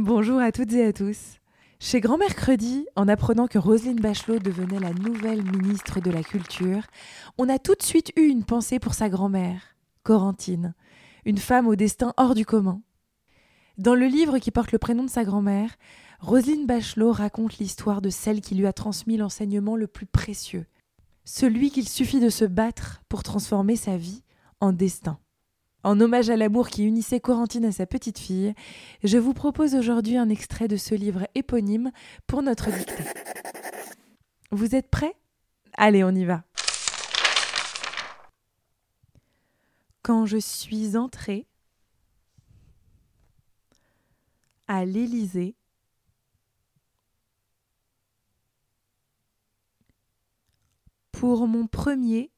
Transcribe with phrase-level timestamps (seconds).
[0.00, 1.40] Bonjour à toutes et à tous.
[1.80, 6.84] Chez Grand Mercredi, en apprenant que Roselyne Bachelot devenait la nouvelle ministre de la Culture,
[7.36, 9.60] on a tout de suite eu une pensée pour sa grand-mère,
[10.04, 10.76] Corentine,
[11.24, 12.80] une femme au destin hors du commun.
[13.76, 15.74] Dans le livre qui porte le prénom de sa grand-mère,
[16.20, 20.66] Roselyne Bachelot raconte l'histoire de celle qui lui a transmis l'enseignement le plus précieux,
[21.24, 24.22] celui qu'il suffit de se battre pour transformer sa vie
[24.60, 25.18] en destin.
[25.84, 28.52] En hommage à l'amour qui unissait Corentine à sa petite fille,
[29.04, 31.92] je vous propose aujourd'hui un extrait de ce livre éponyme
[32.26, 33.04] pour notre dictée.
[34.50, 35.14] Vous êtes prêts?
[35.74, 36.44] Allez, on y va.
[40.02, 41.46] Quand je suis entrée
[44.66, 45.54] à l'Élysée,
[51.12, 52.30] pour mon premier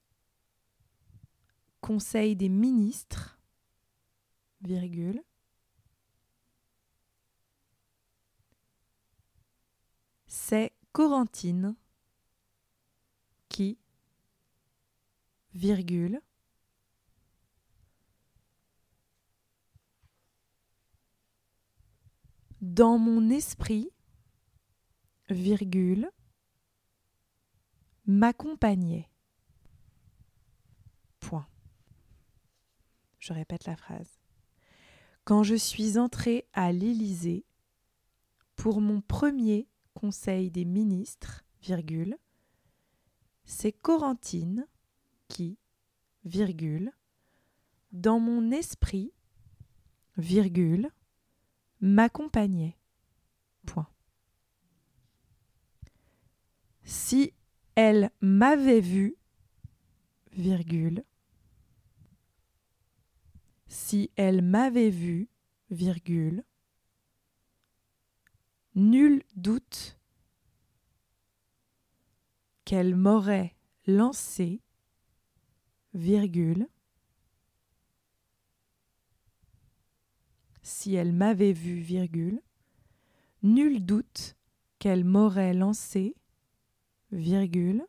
[1.90, 3.36] Conseil des ministres,
[10.28, 11.74] c'est Corentine
[13.48, 13.76] qui,
[15.52, 16.22] virgule,
[22.60, 23.90] dans mon esprit,
[25.28, 26.08] virgule,
[28.06, 29.10] m'accompagnait.
[31.18, 31.49] Point.
[33.20, 34.18] Je répète la phrase.
[35.24, 37.44] Quand je suis entrée à l'Élysée
[38.56, 42.16] pour mon premier conseil des ministres, virgule,
[43.44, 44.66] c'est Corentine
[45.28, 45.58] qui,
[46.24, 46.92] virgule,
[47.92, 49.12] dans mon esprit,
[50.16, 50.90] virgule,
[51.80, 52.76] m'accompagnait.
[53.66, 53.88] Point.
[56.84, 57.34] Si
[57.74, 59.16] elle m'avait vu,
[63.70, 65.28] si elle m'avait vu,
[65.70, 66.44] virgule,
[68.74, 69.96] nul doute
[72.64, 73.54] qu'elle m'aurait
[73.86, 74.60] lancé,
[75.94, 76.68] virgule,
[80.62, 82.42] si elle m'avait vu, virgule,
[83.44, 84.36] nul doute
[84.80, 86.16] qu'elle m'aurait lancé,
[87.12, 87.86] virgule,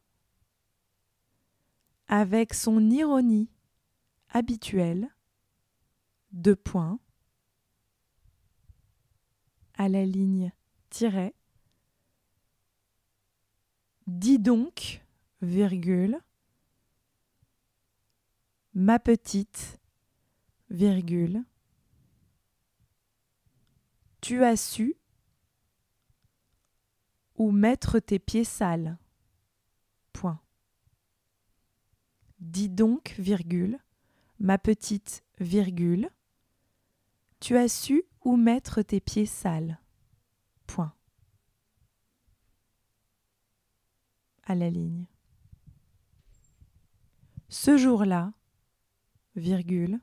[2.08, 3.50] avec son ironie
[4.30, 5.10] habituelle,
[6.32, 7.00] deux points,
[9.76, 10.52] à la ligne
[10.90, 11.34] tiret,
[14.08, 15.04] dis donc,
[15.42, 16.20] virgule,
[18.74, 19.80] ma petite,
[20.70, 21.44] virgule,
[24.22, 24.96] tu as su
[27.36, 28.98] ou mettre tes pieds sales.
[30.14, 30.40] Point.
[32.40, 33.80] Dis donc, virgule,
[34.40, 36.10] ma petite, virgule,
[37.42, 39.80] tu as su où mettre tes pieds sales.
[40.68, 40.94] Point.
[44.44, 45.08] À la ligne.
[47.50, 48.32] Ce jour-là,
[49.36, 50.00] virgule,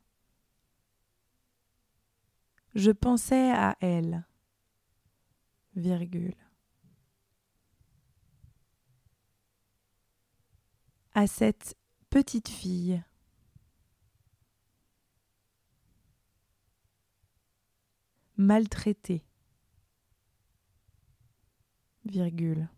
[2.74, 4.26] je pensais à elle,
[5.76, 6.36] virgule.
[11.14, 11.76] À cette
[12.10, 13.02] petite fille.
[18.38, 19.24] Maltraitée,
[22.04, 22.68] virgule.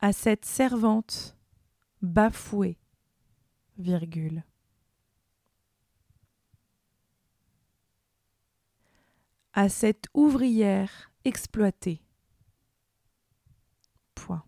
[0.00, 1.36] À cette servante
[2.00, 2.78] bafouée,
[3.76, 4.42] virgule.
[9.52, 12.00] À cette ouvrière exploitée,
[14.14, 14.44] point.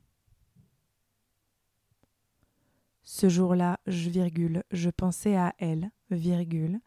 [3.12, 6.78] Ce jour-là, je, virgule, je pensais à elle, virgule,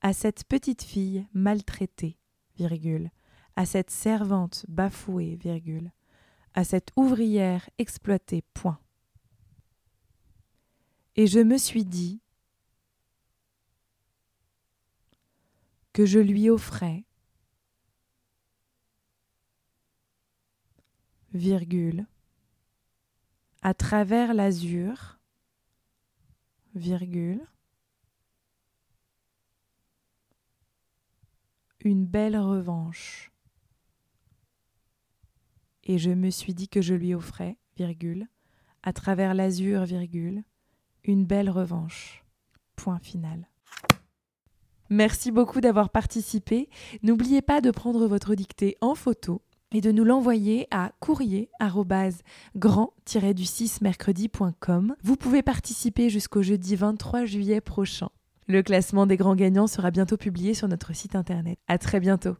[0.00, 2.20] à cette petite fille maltraitée,
[2.56, 3.10] virgule,
[3.56, 5.90] à cette servante bafouée, virgule,
[6.54, 8.78] à cette ouvrière exploitée, point.
[11.16, 12.22] Et je me suis dit
[15.92, 17.04] que je lui offrais,
[21.32, 22.06] virgule,
[23.62, 25.18] à travers l'azur,
[31.84, 33.30] une belle revanche.
[35.84, 38.28] Et je me suis dit que je lui offrais, virgule,
[38.82, 40.44] à travers l'azur, virgule,
[41.04, 42.24] une belle revanche.
[42.76, 43.48] Point final.
[44.88, 46.68] Merci beaucoup d'avoir participé.
[47.02, 49.42] N'oubliez pas de prendre votre dictée en photo
[49.72, 51.48] et de nous l'envoyer à courrier
[52.56, 54.94] grand-du6mercredi.com.
[55.02, 58.10] Vous pouvez participer jusqu'au jeudi 23 juillet prochain.
[58.48, 61.58] Le classement des grands gagnants sera bientôt publié sur notre site internet.
[61.68, 62.36] À très bientôt.